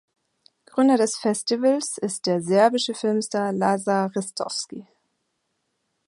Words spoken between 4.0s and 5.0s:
Ristovski.